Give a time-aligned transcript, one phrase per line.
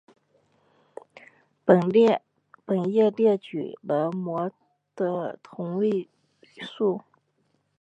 [1.63, 4.51] 本页列举了镆
[4.95, 6.09] 的同位
[6.63, 7.01] 素。